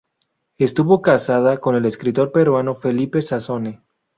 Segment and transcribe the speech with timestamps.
[0.57, 3.83] Estuvo casada con el escritor peruano Felipe Sassone.